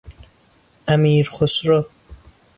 [0.87, 1.87] امیرخسرو